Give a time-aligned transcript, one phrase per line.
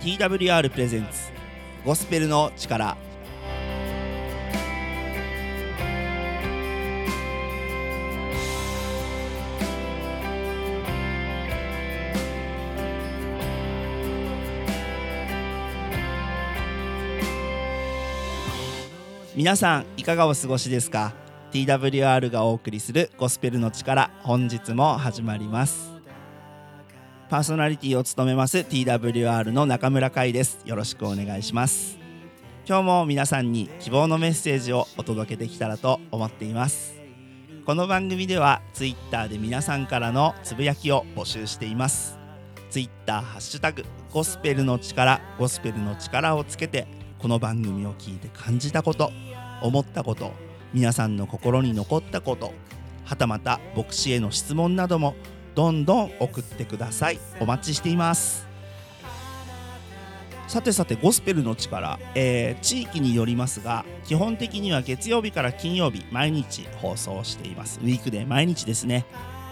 [0.00, 1.30] TWR プレゼンツ
[1.84, 2.96] ゴスペルの力。
[19.36, 21.12] 皆さんいかがお過ごしですか
[21.52, 25.99] ？TWR がお送りするゴスペルの力本日も始まります。
[27.30, 30.58] パーソナリティを務めます TWR の中村海です。
[30.64, 31.96] よろしくお願いします。
[32.66, 36.96] 今日も皆さんに希望のメッセージをお届けできたらと思っています。
[37.64, 42.18] この番組では Twitter で皆さんからのつぶやきを募集しています。
[42.68, 46.88] Twitter ハッシュタグゴスペルの力ゴスペルの力をつけて
[47.20, 49.12] この番組を聞いて感じたこと
[49.62, 50.32] 思ったこと
[50.74, 52.52] 皆さんの心に残ったこと
[53.04, 55.14] はたまた牧師への質問なども
[55.54, 57.18] どんどん送ってください。
[57.40, 58.48] お待ちしています。
[60.48, 67.78] さてさてゴスペルの力、えー、地域によりますが基本的には月曜日から金曜日毎日放送しています。
[67.80, 69.06] ウィークで毎日ですね。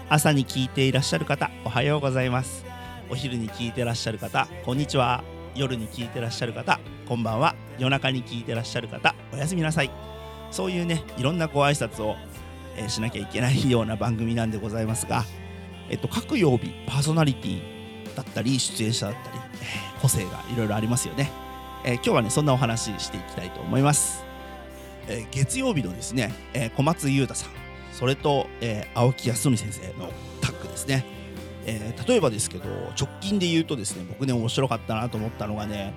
[0.09, 2.65] 朝に聞いていらっしゃる方おはようございます。
[3.09, 5.23] お昼に聞いてらっしゃる方こんにちは。
[5.55, 7.55] 夜に聞いてらっしゃる方こんばんは。
[7.77, 9.91] 夜中に聞いてらっしゃる方おやすみなさい。
[10.51, 12.17] そういうねいろんなご挨拶を、
[12.75, 15.23] えー、しなきゃいけないような番組なんでございますが、
[15.89, 17.61] えっと、各曜日パーソナリティ
[18.15, 19.39] だったり出演者だったり、
[20.01, 21.31] 個性がいろいろありますよね、
[21.83, 24.23] えー、今日はねそんなお話していきたいと思います、
[25.07, 27.51] え月曜日のですね、え小松優太さん
[27.93, 31.19] それと、え青木康則先生のタッグですね。
[31.65, 32.65] えー、例えばですけど
[32.99, 35.93] 直近で言うとですね僕ね面白かったなと思ったのがね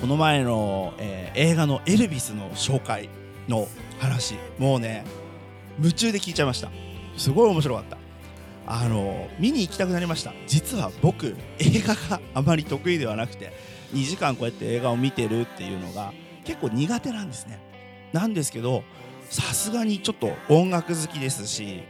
[0.00, 3.08] この前の、えー、映画の「エルビス」の紹介
[3.48, 3.68] の
[4.00, 5.04] 話もうね
[5.78, 6.70] 夢中で聞いちゃいました。
[7.16, 8.03] すごい面白かった。
[8.66, 10.32] あの見に行きたくなりました。
[10.46, 13.52] 実は僕映画があまり得意ではなくて
[13.92, 16.12] 2時間こうやって映画を見てるっていうのが
[16.44, 17.60] 結構苦手なんですね。
[18.12, 18.84] なんですけど
[19.28, 21.82] さすがにちょっと音楽好きですし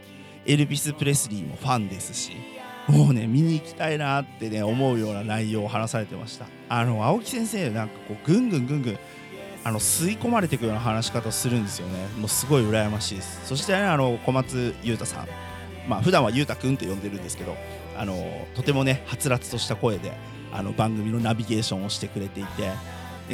[0.45, 2.33] エルビス・プレスリーもファンですし
[2.87, 6.45] もうね見に行きたいなってね思うような内容を話されてました。
[6.69, 8.99] あの青木先生なんかこうぐんぐんぐんぐん
[9.63, 12.07] あの吸い込まれていくような話し方をするんですよね。
[12.17, 13.41] もうすごい羨ましいです。
[13.45, 15.27] そしてねあの小松裕太さん。
[15.87, 17.55] まあ普段は裕太君って呼んでるんですけど
[17.97, 20.13] あのとてもねはつらつとした声で
[20.51, 22.71] あの番組のナビゲーションをしてくれていて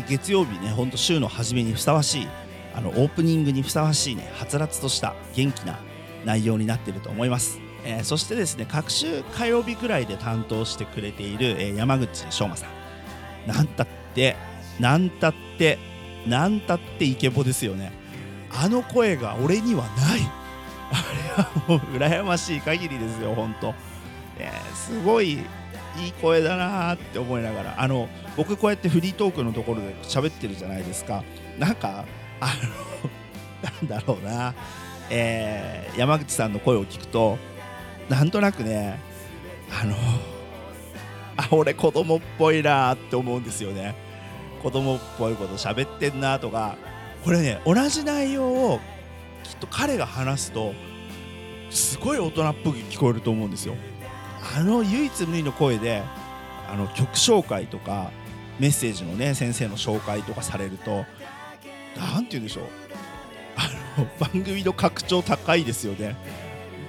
[0.07, 2.27] 月曜日ねほんと週の初めにふさわしい
[2.73, 5.79] あのオープニングにふさわしいねはつらつとした元気な
[6.25, 7.59] 内容になっていると思います。
[7.83, 13.47] えー、そしてですね各週火曜日くらいで担当してくれている、えー、山口翔馬さん。
[13.47, 14.35] なんたって
[14.79, 15.79] なんたって
[16.27, 17.91] なんたってイケボですよね。
[18.51, 20.40] あの声が俺にはない。
[20.91, 23.73] あれはもう羨ましい限りですよ本当、
[24.37, 25.39] えー、すごい
[25.97, 27.81] いい声だなって思いながら。
[27.81, 28.07] あの
[28.37, 31.23] 僕こうやってフリートークのところで喋ってるじゃないですか。
[31.59, 32.05] なんか
[32.39, 32.55] あ
[33.83, 34.53] の なんだろうな、
[35.09, 37.37] えー、山口さんの声を聞くと
[38.09, 38.99] なんとなくね
[39.69, 39.95] あの
[41.37, 43.95] あ俺子供っぽいなって思うんですよね。
[44.63, 46.75] 子供っぽいこと喋ってんなとか。
[47.23, 48.79] これね同じ内容を
[49.51, 50.73] きっと彼が話すと
[51.69, 53.75] すごい大人っぽく聞こえると思うんですよ。
[54.55, 56.03] あの唯一無二の声で
[56.69, 58.11] あの曲紹介とか
[58.59, 61.05] メッセージのね先生の紹介とかされると
[61.97, 62.63] 何て言うんでしょう。
[63.57, 63.69] あ
[63.99, 66.15] の番組の格調高いですよね。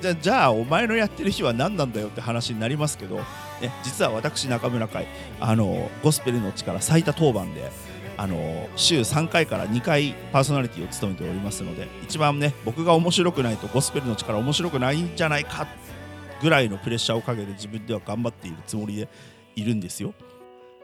[0.00, 3.16] じゃじゃあお前のやってる日は何なんだよって話になりますけど、
[3.60, 5.08] ね、実は私中村会
[5.40, 7.70] あのゴスペルの力最多当番で
[8.16, 15.66] あの週3回から2回パーソナリティを務めておりますので一番ね僕が面白くないとゴスペルの力面白くないんじゃないか
[16.42, 19.08] ぐらいのプレッシャーをかけて自分では頑張っているつもりで
[19.54, 20.14] いるんですよ。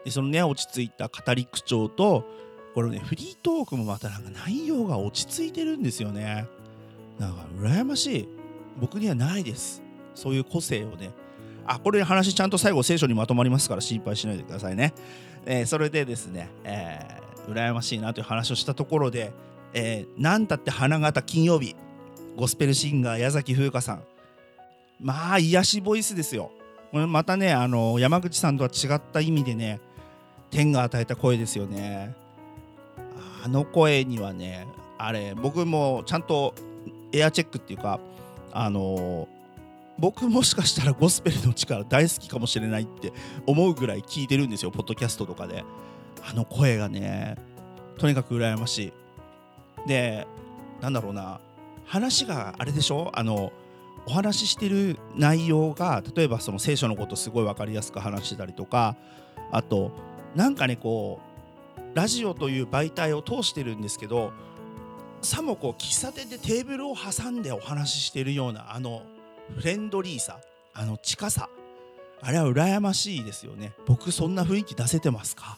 [0.05, 2.25] でそのね落ち着いた語り口調と
[2.73, 6.47] これねフリートークもまたなんか内容が落ち着いてるんですよね。
[7.19, 8.39] なんか羨ましい。
[8.79, 9.81] 僕にはないです
[10.15, 11.11] そういう個性をね
[11.65, 14.93] あこれ話ちゃんと最後聖書にまとまりますから心配しないでくださいね、
[15.45, 19.31] えー、それでですね、えー、羨ましいなという話をしたところで、
[19.73, 21.75] えー、なんたって花形金曜日
[22.35, 24.03] ゴスペルシンガー矢崎風花さん。
[25.01, 26.51] まあ癒しボイスですよ。
[26.91, 29.79] これまたねあの山口さんとは違った意味でね
[30.49, 32.15] 天が与えた声ですよね。
[33.43, 36.53] あの声にはねあれ僕もちゃんと
[37.13, 37.99] エアチェックっていうか
[38.51, 39.27] あの
[39.99, 43.11] 僕もしかしたらゴスペルの力大好きかもしれないって
[43.45, 45.63] 思うぐらい聞いてるんですよポッドキャストとかで。
[46.29, 47.37] あの声がね
[47.97, 48.93] とにかく羨まし
[49.85, 49.87] い。
[49.87, 50.27] で
[50.81, 51.39] なんだろうな。
[51.85, 53.11] 話があれでしょ？
[53.13, 53.51] あの
[54.05, 58.95] お話ししてる内容が例えばその聖書のことすごい分かりやすく話してたりとか
[59.51, 59.91] あと
[60.35, 61.19] なんかねこ
[61.77, 64.31] うラジオという媒体を通してるんですけど
[65.21, 69.01] さもこう喫茶店でテーブルを挟んでお話ししてるようなあの
[69.55, 70.39] フレンドリーさ
[70.73, 71.49] あの近さ
[72.21, 73.73] あれは羨ましいですよね。
[73.85, 75.57] 僕そんな雰囲気出せてますか？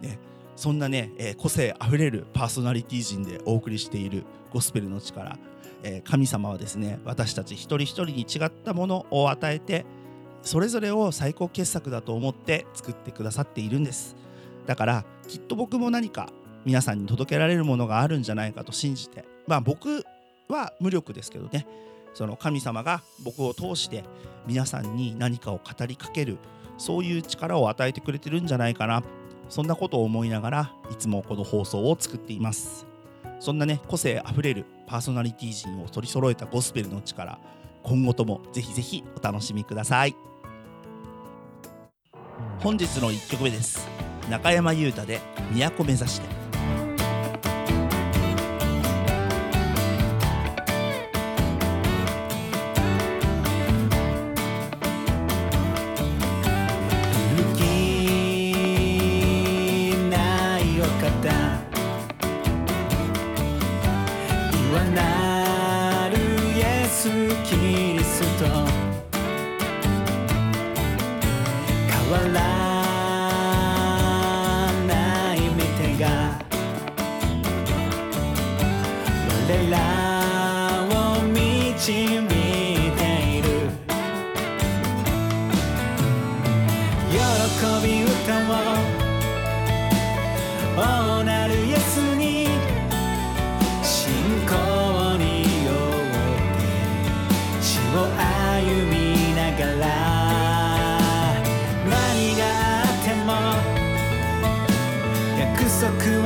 [0.00, 0.18] ね
[0.54, 5.38] そんなね、えー、個性あふれるパーソナリティ陣でお送りしているゴスペルの力、
[5.82, 9.84] えー、神様はですね私たち一人一人に違ったものを与えて
[10.42, 14.16] それぞれを最高傑作だと思って作ってくださっているんです。
[14.66, 16.30] だからきっと僕も何か
[16.64, 19.24] 皆さんに届けられるものがあるんじゃないかと信じて。
[19.46, 20.04] まあ僕
[20.48, 21.66] は無力ですけどね。
[22.16, 24.02] その神様が僕を通して
[24.46, 26.38] 皆さんに何かを語りかける
[26.78, 29.02] そういう力を与えてくれてるんじゃないかな。
[29.50, 32.86] そんなことを思いながらいつもこの放送を作っています。
[33.38, 37.38] そんなね個性あふれるパーソナリティ陣を取り揃えたゴスペルの力
[37.82, 40.16] 今後ともぜひぜひお楽しみください。
[42.60, 43.86] 本日の1曲目です。
[44.30, 45.20] 中山優太で
[45.52, 46.45] 都目指して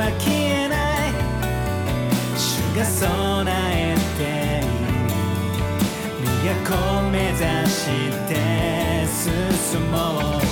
[0.01, 0.75] は消えな
[1.09, 1.13] い。
[2.35, 3.45] 主が備
[3.75, 4.71] えている。
[6.65, 6.71] 都
[7.11, 7.37] 目指
[7.69, 7.79] し
[8.27, 8.31] て
[9.07, 10.50] 進もう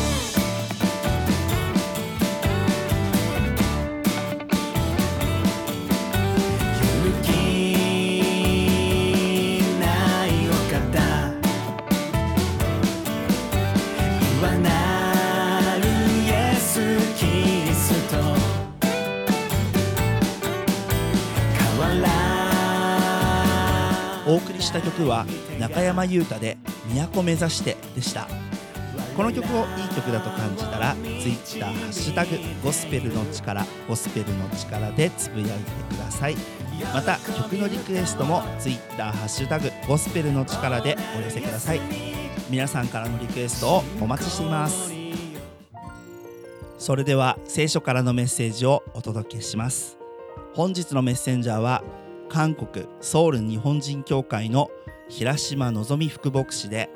[24.39, 25.27] 送りした曲は
[25.59, 26.59] 中山優太で
[27.13, 28.29] 「都目指して」でした。
[29.17, 35.55] この曲をいい曲だと感じたら Twitter「ハッシュタグゴスペルの力」ゴスペルの力でつぶやいて
[35.95, 36.37] ください。
[36.95, 41.81] また曲のリクエストも Twitter「ハッシュタグゴスペルの力」でお寄せください。
[42.49, 44.93] 皆さんからのリクエストをお待ちしています。
[46.79, 49.99] それでは聖書からのメッセージをお届けします。
[50.55, 51.83] 本日のメッセンジャーは
[52.29, 54.71] 韓国ソウル日本人協会の
[55.09, 56.91] 平島のぞみ副牧師で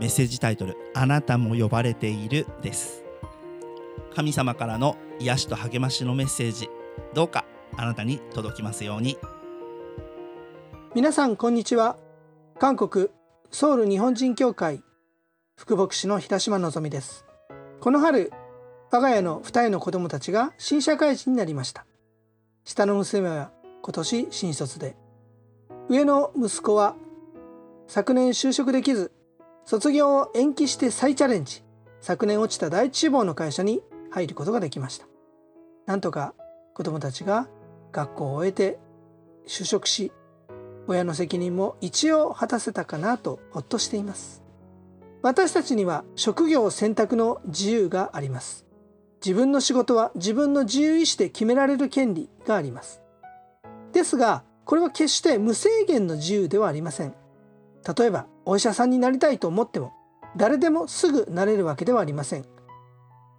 [0.00, 3.04] メッセージタイトル「あなたも呼ばれている」です。
[4.14, 6.68] 神様からの癒しと励ましのメッセージ
[7.12, 7.44] どうか
[7.76, 9.18] あなたに届きますように。
[10.94, 11.96] 皆さんこんにちは。
[12.58, 13.08] 韓国
[13.50, 14.82] ソウル日本人協会
[15.56, 17.26] 副牧師の平島のぞみです。
[17.80, 18.32] この春
[18.90, 21.84] 我が家の2人の子供たちが新社会人になりました。
[22.64, 23.50] 下の娘は
[23.84, 24.96] 今年新卒で。
[25.90, 26.96] 上の息子は
[27.86, 29.12] 昨年就職できず
[29.66, 31.62] 卒業を延期して再チャレンジ。
[32.00, 35.06] 昨年落ちた第一志望の会社に入ることができました。
[35.84, 36.32] なんとか
[36.72, 37.46] 子供たちが
[37.92, 38.78] 学校を終えて
[39.46, 40.12] 就職し
[40.86, 44.42] 親の責任も一応果たせたかなとほっとしています。
[45.20, 48.64] 私たちには職業選択の自由があります。
[49.22, 53.03] 自分の仕事は自分の自由意志で決められる権利があります。
[53.94, 57.14] ですがこれは決して無制限の自由ではありません。
[57.96, 59.92] 例えばお医者さんになりたいと思っても
[60.36, 62.44] 誰でもすぐなれるわけではありません。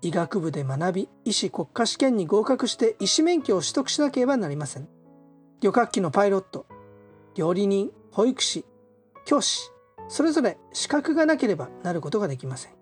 [0.02, 4.88] 医学部で学び医師国家試験に合格して医師免許を取得しなければなりません。
[5.62, 6.68] 旅客機のパイロット
[7.36, 8.66] 料理人保育士
[9.26, 9.72] 教師
[10.08, 12.74] それぞれ資格がなければなることができません。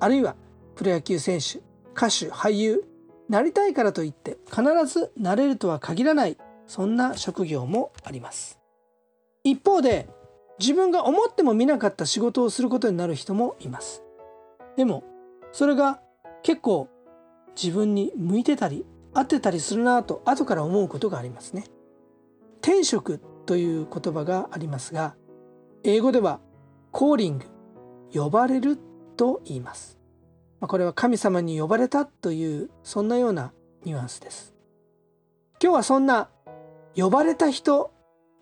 [0.00, 0.36] あるいは
[0.74, 1.58] プロ野球選手
[1.94, 2.84] 歌手俳優
[3.28, 6.36] なりたいからといって必ずなれるとは限らない
[6.68, 8.60] そんな職業もあります。
[9.42, 10.08] 一方で
[10.60, 14.04] 自分が思っても見なかった仕事をすることになる人もいます。
[14.76, 15.02] でも
[15.50, 16.00] それが
[16.42, 16.88] 結構
[17.60, 18.84] 自分に向いてたり
[19.14, 21.64] 合ってたりするなと後から思うことがありますね。
[22.60, 25.16] 転職という言葉がありますが
[25.84, 26.40] 英語では
[26.92, 27.46] コーリング
[28.12, 28.78] 呼ばれる
[29.16, 29.98] と言います。
[30.60, 33.52] ま、これは神様に呼ばれたというそんなような
[33.84, 34.54] ニュアンスです。
[35.62, 36.28] 今日はそんな
[36.96, 37.92] 呼ばれた人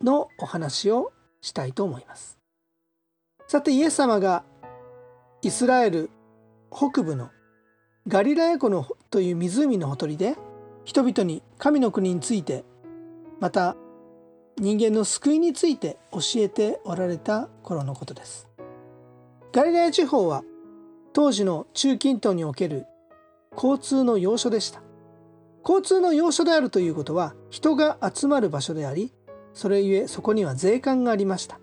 [0.02, 2.38] のお話をしたいと思います。
[3.46, 4.44] さてイエス様が
[5.42, 6.10] イスラエル
[6.70, 7.30] 北部の
[8.08, 10.36] ガリラヤ湖のという湖のほとりで
[10.84, 12.64] 人々に神の国について
[13.40, 13.76] また
[14.58, 18.48] 人間の救いについて教えておられた頃のことです。
[19.52, 20.42] ガリラヤ地方は
[21.12, 22.86] 当時の中近東における
[23.54, 24.82] 交通の要所でした。
[25.66, 29.12] 交通の要所であるということは人が集まる場所であり
[29.52, 31.58] それゆえそこには税関がありました、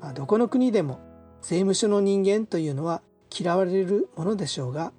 [0.00, 1.00] まあ、どこの国でも
[1.40, 3.00] 税務署の人間というのは
[3.34, 4.92] 嫌われるものでしょうが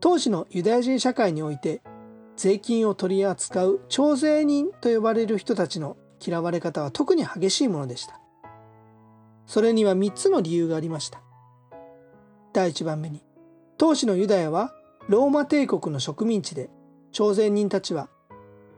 [0.00, 1.80] 当時のユダヤ人社会において
[2.36, 8.20] 税金を取り扱う徴税人と呼ばれる人たちの嫌われ方は特に激しいものでした。
[9.46, 11.22] それには3つの理由がありました。
[12.52, 13.22] 第1番目に
[13.78, 14.74] 当時のユダヤは
[15.08, 16.68] ローマ帝国の植民地で
[17.16, 18.10] 朝鮮人たちは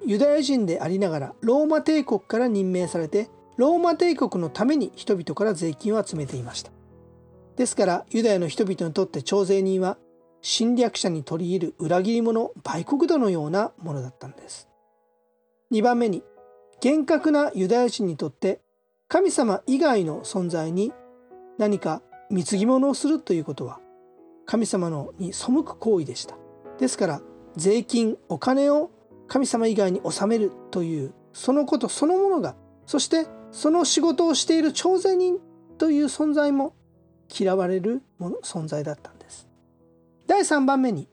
[0.07, 6.71] ユダヤ人でありながらローマ帝国から任命されてローマ帝国のために人々から税金を集めていました。
[7.57, 9.99] ですからユダヤの人々にとって徴税人は
[10.40, 14.68] 侵略者に取り入る裏切り者売国度のようなものだったんです。
[15.73, 16.23] 2番目に
[16.80, 18.61] 厳格なユダヤ人にとって
[19.09, 20.92] 神様以外の存在に
[21.59, 23.80] 何か貢ぎ物をするということは
[24.47, 26.37] 神様のに背く行為でした。
[26.78, 27.21] ですから
[27.59, 28.91] 税金お金を
[29.27, 32.55] 神様以外に納めるというそのことそのものが
[32.87, 35.38] そしてその仕事をしている徴税人
[35.77, 36.75] という存在も
[37.29, 39.49] 嫌われるもの存在だったんです。
[40.27, 41.09] 第3番目に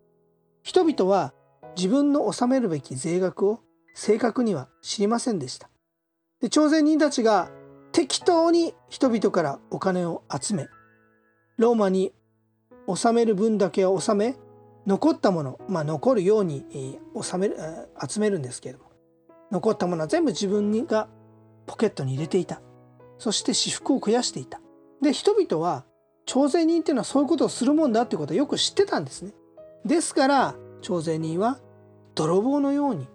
[0.61, 1.33] 人々は
[1.75, 3.59] 自分の納めるべき税額を
[3.95, 5.69] 正確には知りませんでした。
[6.41, 7.49] で徴税人たちが
[7.91, 10.67] 適当に人々からお金を集め
[11.57, 12.13] ローマに
[12.87, 14.35] 納める分だけを納め
[14.85, 17.57] 残ったもの、まあ、残るように、えー、める
[18.07, 18.91] 集めるんですけれども
[19.51, 21.07] 残ったものは全部自分が
[21.65, 22.61] ポケットに入れていた。
[23.17, 24.59] そして私服を肥やしていた。
[25.01, 25.85] で人々は
[26.25, 29.33] 徴税人っていうのはそういうことをするもんだっていうことをよく知ってたんですね。
[29.85, 31.59] ですから徴税人は
[32.15, 33.07] 泥棒のように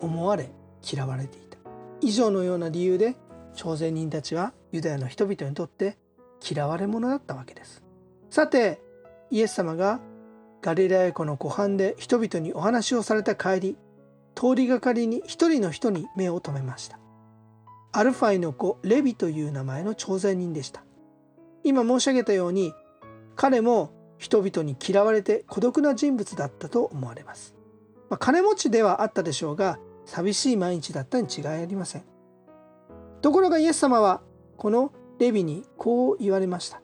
[0.00, 0.50] 思われ
[0.82, 1.58] 嫌われていた。
[2.00, 3.16] 以上のような理由で
[3.54, 5.96] 徴税人たちはユダヤの人々にとって
[6.48, 7.82] 嫌われ者だったわけです。
[8.30, 8.80] さて
[9.30, 10.00] イエス様が
[10.68, 13.76] ガリラヤ湖の湖畔で人々にお話をされた帰り
[14.34, 16.98] 通りがかりに一人の人に目を留めました。
[17.90, 20.84] アルファイの子レビという名前の徴税人でした。
[21.64, 22.74] 今申し上げたように
[23.34, 27.54] 彼も人々に嫌われて孤独な人物だったと思われます、
[28.10, 32.04] まあ、金持ちではあったでしょうが寂しい毎日だったに違いありません。
[33.22, 34.20] ところがイエス様は
[34.58, 36.82] このレビにこう言われました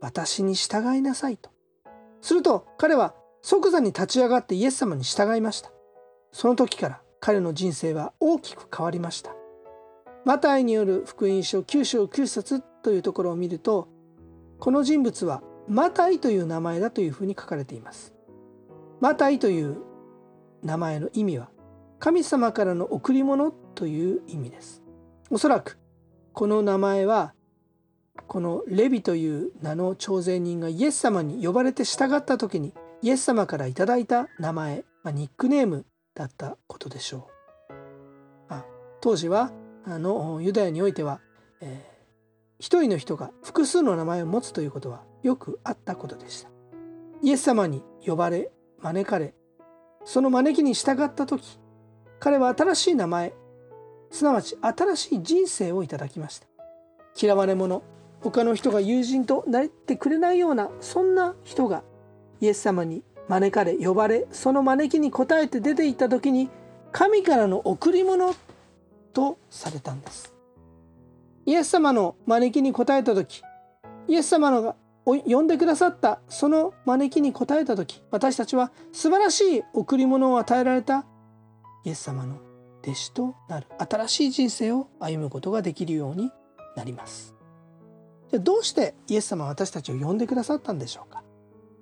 [0.00, 1.54] 私に従いなさいと。
[2.20, 5.70] すると彼は即座に立ち上がってイエス様に従いました。
[6.32, 9.34] その時から彼の人生は大きく変わりました。
[10.24, 13.88] マタイによる福音書9章9節というところを見ると
[14.58, 18.12] この人物はマタイという名前だというふうに書かれています。
[19.00, 19.78] マタイという
[20.62, 21.50] 名前の意味は
[21.98, 24.82] 神様からの贈り物という意味です。
[25.30, 25.78] おそらく
[26.32, 27.34] この名前は
[28.26, 37.28] このレビという名の徴税人がイエス様に呼ばれて従った時にイエス様からいただいた名前、まあ、ニックネームだったことでしょ
[37.70, 37.74] う。
[38.48, 38.64] あ、
[39.00, 39.52] 当時は
[39.84, 41.20] あのユダヤにおいては、
[41.60, 46.50] えー、一人の人が複数の名前を持つということはよくあったことでした。
[47.22, 49.34] イエス様に呼ばれ招かれ
[50.04, 51.58] その招きに従った時
[52.20, 53.34] 彼は新しい名前
[54.10, 56.46] すなわち新しい人生をいただきました
[57.20, 57.82] 嫌われ者
[58.22, 61.82] 他の人が友人となってくれないようなそんな人が
[62.40, 66.50] イエス様に招かれ呼ばれその招きに応えて出て行った時に
[66.92, 68.34] 神からの贈り物
[69.12, 70.36] とされたんです。
[71.46, 73.42] イエス様の招きに応えた時
[74.08, 81.06] イエス様のが呼んでくださったその招きに応えた時私たちは素晴らしい贈り物を与えられた
[81.84, 82.40] イエス様の
[82.82, 86.30] 弟子となる新しい人生を歩むことができるように
[86.76, 87.35] なります。
[88.30, 91.22] じゃあどうしてイエス様は私たちを呼んでくださったんでしょうか？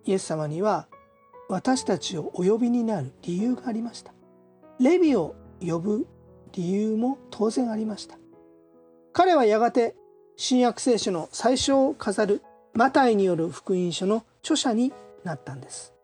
[0.04, 0.88] イエス様には
[1.48, 4.12] 私たちをお呼びになる理由がありました。
[4.80, 6.06] レビを呼ぶ
[6.52, 8.18] 理由も当然ありました。
[9.12, 9.94] 彼はやがて
[10.36, 12.42] 新約聖書の最初を飾る
[12.74, 15.94] マタイによる福音書の著者になったんです。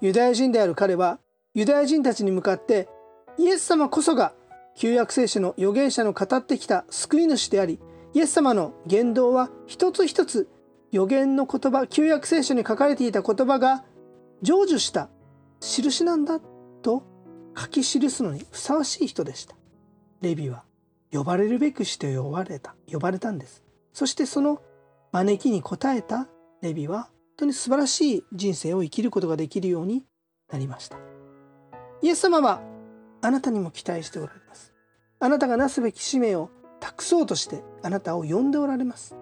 [0.00, 1.20] ユダヤ人である彼は
[1.54, 2.88] ユダヤ人たちに向かって
[3.38, 4.34] イエス様こそが
[4.76, 7.80] 旧約聖書の預言者の語ってきた救い主であり
[8.14, 10.48] イエス様の言動は一つ一つ
[10.90, 13.84] 予言の言葉旧約聖書に書かれていた言葉が
[14.42, 15.10] 成就した。
[15.60, 16.40] 印なんだ
[16.82, 17.02] と
[17.56, 19.56] 書き記すのにふさわしい人でした。
[20.20, 20.64] レビは
[21.12, 22.74] 呼ばれるべくして呼ばれた。
[22.90, 23.30] 呼ばれた。
[23.30, 24.62] んですそしてその
[25.12, 26.28] 招きに応えた。
[26.62, 30.04] レビは本当に素晴らしい人生を生きることができるように
[30.50, 30.98] なりました。
[32.02, 32.62] イエス様は
[33.20, 33.50] あなた。
[33.50, 34.72] にも期待しておられます
[35.20, 35.46] あなた。
[35.48, 36.50] がなすべき使命を
[36.80, 39.16] 託そうとしてあなたを呼んでおられます。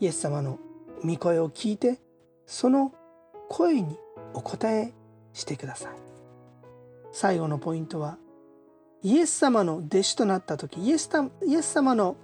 [0.00, 0.58] イエス様の
[1.04, 2.00] 御声を聞いて
[2.46, 2.92] その
[3.48, 3.98] 声に
[4.34, 4.92] お答え
[5.32, 5.92] してください。
[7.12, 8.18] 最後のポイントは
[9.02, 11.10] イエス様の弟子となった時イエス
[11.46, 12.16] イエス様の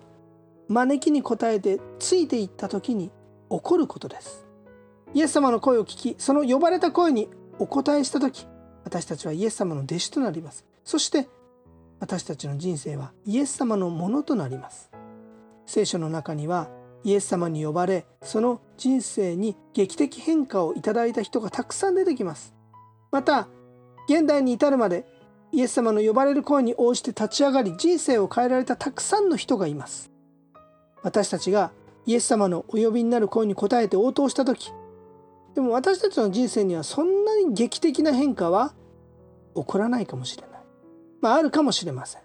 [0.69, 3.11] 招きに応えてついていった時に
[3.51, 4.47] 起こることです。
[5.15, 8.47] イエス様の声を聞きその呼ばれた声にお答えした時
[8.85, 10.65] 私たちはイエス様の弟子となります。
[10.85, 11.29] そして
[12.01, 14.91] 私たちの人生はイエス様のものとなります。
[15.67, 16.69] 聖書の中には
[17.05, 22.55] イエス様に呼ばれその人生に劇的変化をいただいた人がたくさん出てきます。
[23.11, 23.49] また
[24.09, 25.07] 現代に至るまで
[25.53, 30.11] イエス様の呼ばれる声に応じて立ち上がり人生を変えられたたくさんの人がいます。
[31.03, 31.71] 私たちが
[32.05, 34.73] イエス様のお呼びになる声に応えて応答した時
[35.55, 38.75] でも私たちの人生にはそんなに劇的な変化は
[39.55, 40.56] 起こらないかもしれない。
[41.27, 42.23] まああるかもしれません。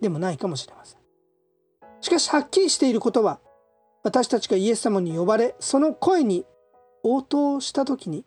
[0.00, 1.00] でもないかもしれません。
[2.00, 3.40] しかしはっきりしていることは
[4.04, 6.44] 私たちがイエス様に呼ばれその声に
[7.02, 8.24] 応答した時に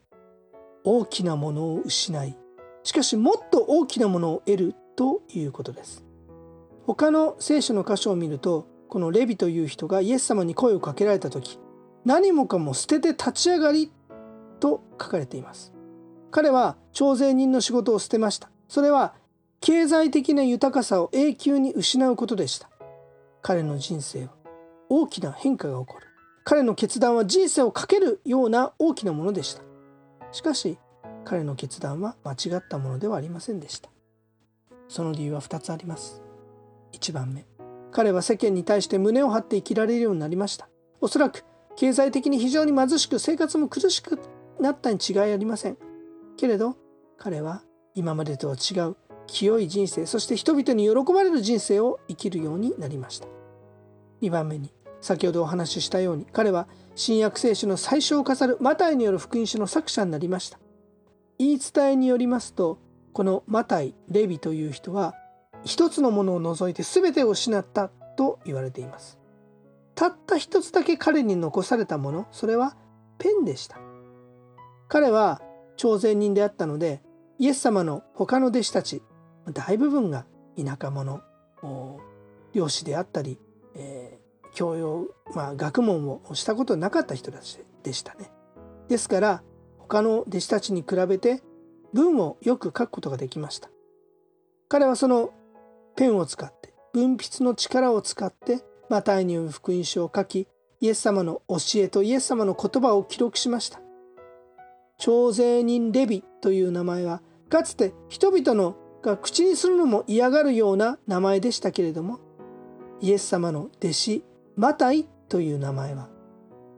[0.83, 2.37] 大きなものを失い
[2.83, 6.03] しかしもっと大きなものを得るということです。
[6.85, 11.57] 他の聖書の箇所を見るとこのレビという人がイエス様に声をかけられた時
[12.03, 13.93] 何もかも捨てて立ち上がり
[14.59, 15.71] と書かれています。
[16.31, 18.49] 彼は徴税人の仕事を捨てました。
[18.67, 19.13] それは
[19.59, 22.69] 経済的な豊かさを永久に失うことでした。
[23.41, 24.31] 彼の人生は
[24.89, 26.07] 大きな変化が起こる。
[26.43, 29.63] 彼の決断は人生をかけるような大きなものでした。
[30.31, 30.77] しかし
[31.25, 33.89] 彼の決断は間違ったものではありませんでした。
[34.87, 36.21] その理由は2つあります。
[36.93, 37.45] 1番目。
[37.91, 40.69] 彼は世間に対して胸を張って生きられるようになりました。
[41.01, 41.43] おそらく
[41.75, 44.19] 経済的に非常に貧しく生活も苦しく
[44.59, 45.77] なったに違いありません。
[46.37, 46.77] けれど
[47.17, 48.95] 彼は今までとは違う。
[49.27, 53.27] 清い人生そして人々に喜ばれる人生を生きるようになりました。
[54.21, 60.59] 2番目に先ほどお話ししたように彼は新約聖書の最初を飾るマタイによる福音書の作者になりました。
[61.37, 62.79] 言い伝えによりますと
[63.13, 65.13] このマタイレビという人は
[65.63, 69.19] 一つのものを除いて全てを失ったと言われています。
[69.93, 72.75] たった一つだけ彼に残されたものそれは
[73.17, 73.77] ペンでした。
[74.87, 75.41] 彼は
[75.75, 77.01] 朝鮮人であったので
[77.39, 79.03] イエス様の他の弟子たち
[79.53, 80.25] 大部分が
[80.57, 81.21] 田舎者
[82.53, 83.39] 漁師であったり、
[83.75, 88.31] えー、教養、まあ、学問をしたことなかった人たちでしたね。
[88.87, 89.43] ですから
[89.77, 91.41] 他の弟子たちに比べて
[91.93, 93.69] 文をよく書くことができました。
[94.69, 95.31] 彼はその
[95.95, 100.47] ペンを使って文筆の力を使ってマタイによる福音書を書き
[100.79, 103.79] イエス様の教えとイエス様の言葉を記録しました。
[104.97, 112.19] 徴税人レビという名前はかつて人々のが口にするのも嫌がるような名前でしたけれども
[112.99, 114.23] イエス様の弟子
[114.55, 116.09] マタイという名前は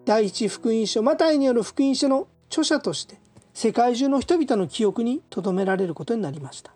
[0.06, 3.20] 第一福音書マタイによる福音書の著者として
[3.54, 6.74] 世界中の人々の記憶に留められることになりました。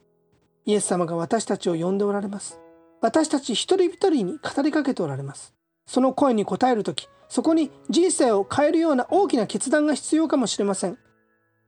[0.66, 2.60] イエス様が私たちを呼んでおられます。
[3.02, 5.54] 私たち一人一人に語りかけておられます。
[5.86, 10.98] その声に応える時そこに人生を変えるような大きな決断が必要かもしれません。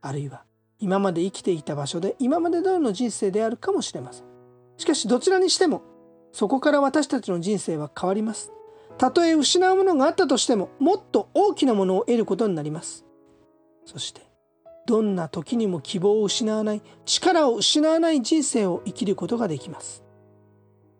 [0.01, 0.43] あるいは
[0.85, 4.25] 今まで生きていた場所で今まで通りの人生であるかもしれません。
[4.77, 5.81] しかしどちらにしても
[6.31, 8.51] そこから私たちの人生は変わります。
[8.99, 13.03] たとえ失うものがあったとしてももっと大きなものを得ることになります。
[13.83, 14.21] そして
[14.85, 20.03] どんな時にも希望を失わない力を失わない人生を生きることができます。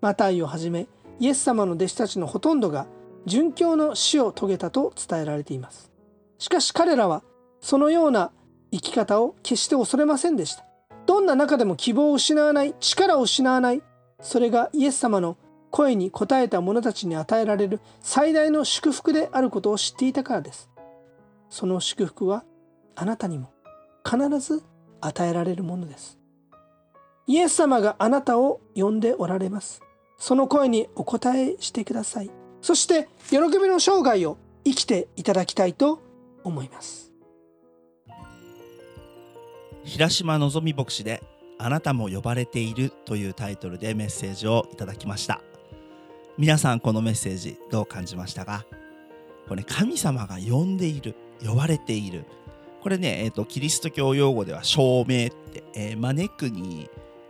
[0.02, 0.88] マタイをはじめ
[1.20, 2.88] イエス様の弟子たちのほとんどが
[3.28, 5.92] 殉教の死を遂げたと伝えられています。
[6.40, 7.22] しかし彼らは
[7.62, 8.32] そのような
[8.72, 10.66] 生き方を決して恐れませんでした。
[11.06, 13.82] どんな中でも希望を失わない、力を失わない、
[14.22, 15.38] それがイエス様の
[15.72, 20.70] 声に応えた者たちに与えられる最大の祝福であることを知っていたからです。
[21.50, 22.44] その祝福は
[22.96, 23.52] あなたにも
[24.10, 24.64] 必ず
[25.02, 26.18] 与えられるものです。
[27.28, 29.82] イエス様があなたを呼んでおられます。
[30.18, 32.32] その声にお答えしてください。
[32.62, 36.02] そして喜びの生涯を生きていただきたいと
[36.44, 37.12] 思います。
[39.86, 41.24] 平島のぞみ牧師で
[41.60, 45.42] あなたも呼ばれているというタイトルでメッセージをいただきました。
[46.38, 48.66] 皆さんこのメッセージどう感じましたか？
[49.48, 52.26] これね神様が呼んでいる呼ばれている。
[52.82, 56.90] これね、えーと、キリスト教用語では証明って、えー、招くに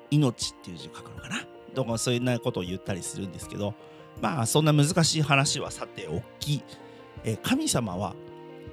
[0.09, 1.45] 命っていう字を書くのかな？
[1.75, 3.73] とかそういうなことを言ったりするんですけど
[4.21, 6.63] まあそんな難しい話はさておき、
[7.25, 8.15] えー、神様は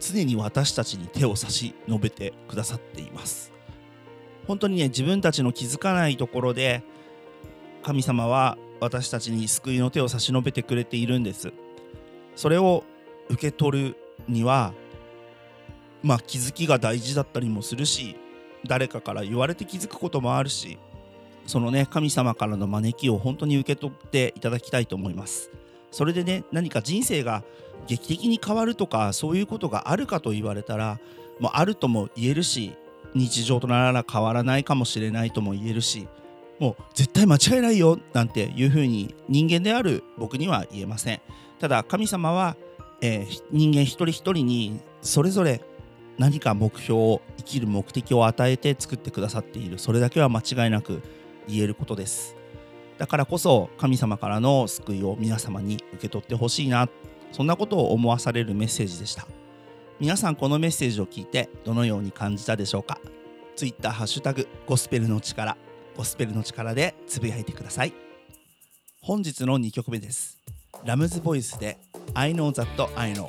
[0.01, 3.52] 常に私たちに手を差し伸べてくださっています。
[4.47, 6.83] 本当にね自分たちの気づかないところで
[7.83, 11.53] 神様は私たちに救いの手を差し伸べてくれているんです。
[12.35, 12.85] それを
[13.29, 13.97] 受け取る
[14.29, 14.73] には
[16.03, 18.17] まあ気づきが大事だったりもするし
[18.67, 20.79] 誰かから言われて気づくこともあるし
[21.47, 25.51] そのね神様からの招きを本当に受け取っていただきたいと思います。
[25.91, 27.45] それでね何か人生が
[27.87, 30.99] 劇的に変わるとかそういうことがあるかと言われたら
[31.39, 32.73] もうあるとも言えるし
[33.15, 36.09] 日常となら変わらないかもしれないとも言えるし
[36.63, 41.21] もう絶対間違いないよなんていうふうに人間である僕には言えません。
[41.59, 42.57] ただ神様は、
[43.01, 45.61] えー、人間一人一人にそれぞれ
[46.19, 49.79] 何か目標を生きる目的を与えて作ってくださっている。
[49.79, 51.03] それだけは間違いなく
[51.49, 52.37] 言えることです。
[52.99, 56.89] だからこそ神様からの救いを皆様に受け取ってほしいな。
[57.33, 59.27] そんなことを思わされるメッセージでした。
[60.03, 62.99] 皆さんこのメッセージを聞いてどのように感じたでしょうか
[63.55, 65.57] ？Twitter ハッシュタグゴスペルの力。
[65.97, 67.93] ゴスペルの力でつぶやいてください。
[69.01, 70.41] 本日の2曲目です。
[70.85, 71.79] ラムズボイスで
[72.15, 72.67] I know that
[72.99, 73.29] I know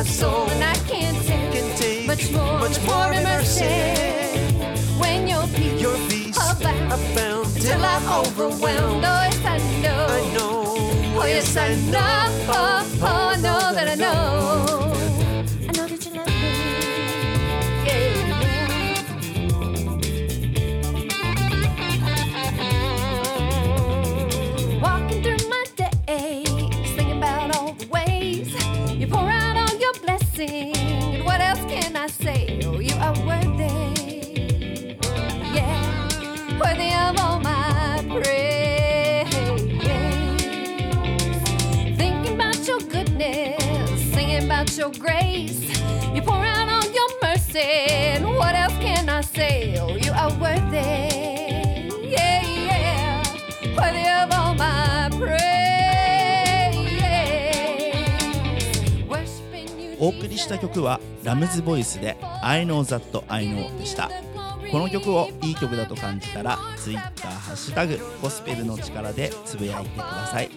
[0.00, 3.66] my soul, and I can't take, can take much more, much more than mercy.
[4.98, 9.04] When your peace, your peace abound, abound till I'm overwhelmed.
[9.04, 10.06] Oh yes, I know.
[10.08, 10.64] I know.
[11.20, 12.24] Oh yes, I know.
[12.48, 14.89] Oh, oh I know that I oh, know.
[60.40, 64.10] した曲はラムズボイスで I know that I know でした。
[64.70, 70.50] この曲をいい曲だと感じたら Twitter ハッシュタグゴスペルの力でつぶやいてください。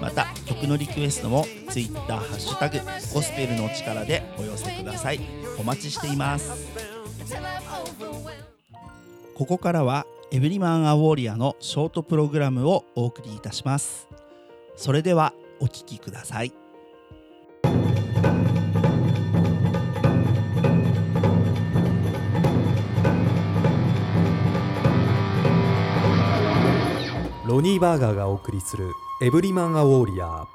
[0.00, 2.78] また曲のリクエストも Twitter ハッシュタグ
[3.12, 5.20] ゴスペルの力でお寄せください。
[5.58, 6.70] お待ちしています。
[9.34, 14.08] ここからはエブリマンアウォーリアのショートプログラムをお送りいたします。
[14.76, 16.59] それではお聴きください。
[27.50, 30.46] ロニー・バーガーがお送りするエブリマン・ア・ウォーリアー。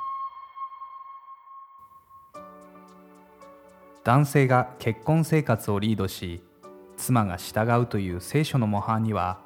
[4.05, 6.41] 男性が結婚生活をリードし
[6.95, 9.39] 妻が従うという聖書の模範には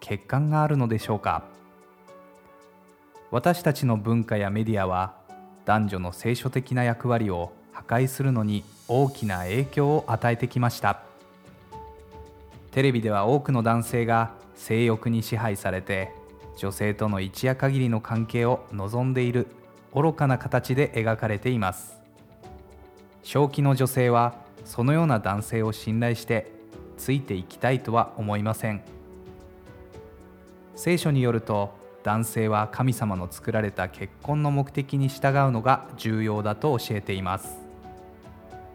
[0.00, 1.44] 欠陥があるのでしょうか。
[3.30, 5.14] 私たちの文化やメディアは
[5.66, 11.02] 男女の聖書的な役割を破壊するのに大きな影響を与えてきました。
[12.70, 16.23] テレビでは多くの男性が性欲に支配されて
[16.56, 19.48] 女性との一夜限りの関係を望んでいる
[19.94, 22.00] 愚かな形で描かれています。
[23.22, 26.52] 正気の女性はそのような男性を信頼して
[26.96, 28.82] ついていきたいとは思いません。
[30.76, 37.58] 聖書によると男性は神様の作られた結婚の目的に従うのが重要だと教えています。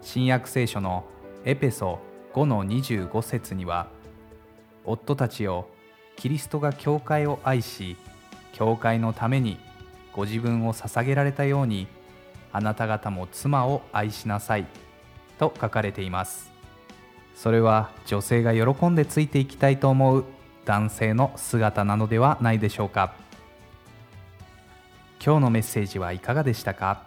[0.01, 1.05] 新約聖書の
[1.45, 1.99] エペソ
[2.33, 3.87] 5の25節には
[4.85, 5.69] 夫たちを
[6.19, 7.95] キリストが教会を愛し
[8.51, 9.57] 教会のために
[10.11, 11.87] ご自分を捧げられたように
[12.51, 14.65] あなた方も妻を愛しなさい
[15.37, 16.51] と書かれています。
[17.35, 20.25] それは女性が喜んでついていきたいと思う
[20.65, 23.13] 男性の姿なのではないでしょうか。
[25.23, 27.03] 今日のメッセージはいかがでしたか？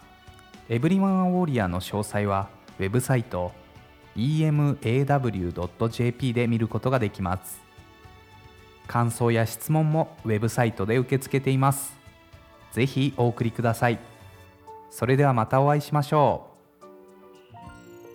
[0.70, 2.48] エブリワンウォーリアの詳細は
[2.78, 3.52] ウェブサイト
[4.16, 4.72] emaw.jp
[6.32, 7.60] で見ることができます。
[8.86, 11.96] 感想や質問もウェブサイトで受け付けています。
[12.72, 14.00] ぜひお送りください。
[14.90, 16.52] それではまたお会いしましょう。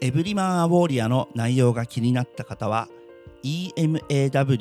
[0.01, 2.87] エブリマンアウォーリアの内容が気になった方は
[3.43, 4.57] emaw.jp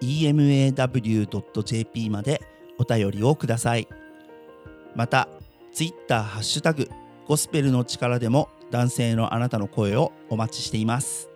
[0.00, 2.42] emaw.jp まで
[2.78, 3.88] お便りをください。
[4.94, 5.28] また
[5.72, 6.88] ツイッターハッシュタグ
[7.26, 11.28] ゴスペルの力でも男性のあなたの声をお待ちしています。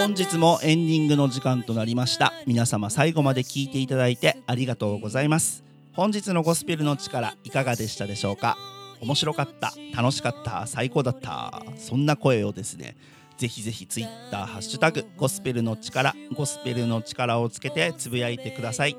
[0.00, 2.32] 本日もエンディングの時間となりました。
[2.46, 5.62] 皆様最後まで聞いていただいてありがとうございます。
[5.92, 8.56] 本日のゴスペルの力いかがでしたでしょうか？
[9.02, 9.74] 面白かった？
[9.94, 10.66] 楽しかった？
[10.66, 11.62] 最高だった？
[11.76, 12.96] そんな声をですね
[13.36, 18.96] ぜひぜひツイッターハッシュタグゴスペルの力ゴスペルの力をつけてつぶやいてください。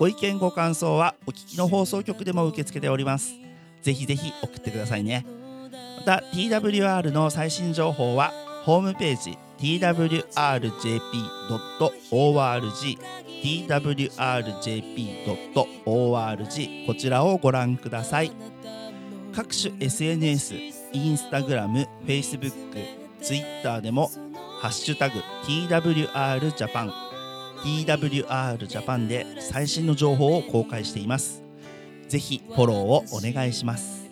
[0.00, 3.34] ご意見ご感想はお聞きの放送局でも受け付けております。
[3.82, 5.24] ぜひぜひ送ってくださいね。
[5.98, 8.32] また TWR の最新情報は
[8.64, 10.68] ホームページ twrjp.org
[13.42, 14.06] twrjp.org
[16.86, 18.30] こちらをご覧ください。
[19.34, 20.54] 各種 SNS
[20.92, 22.56] インスタグラム、フェイスブック、
[23.22, 24.10] ツイッターでも
[24.60, 26.92] ハッシュタグ TWR ジャパン
[27.62, 31.42] TWR ジャパンで最新の情報を公開しています。
[32.08, 34.04] ぜひフォローをお願いします。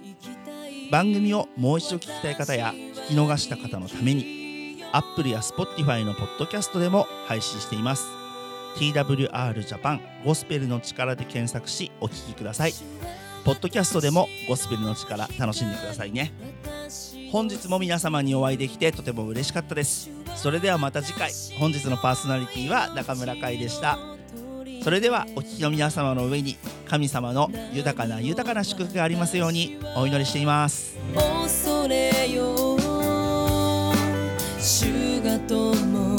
[0.91, 4.42] 番組をもう一度聞きたい方や聞き逃した方のために
[4.93, 8.07] Apple や Spotify のポッドキャストでも配信しています。
[8.77, 12.75] TWR ジャパンゴスペルの力で検索しお聞きください。
[13.45, 16.33] ポッドキャストでもゴスペルの力楽しんでくださいね。
[17.33, 20.11] 本日も皆様にお会いできてとても嬉しかったです。
[20.37, 21.31] それではまた次回。
[21.59, 23.99] 本日のパーソナリティは中村海でした。
[24.83, 30.97] それではお聞きの皆様の上に神様の豊かな豊かな祝福がありますようにお祈りしています。
[31.15, 32.62] 恐れよ
[34.62, 36.12] 主が共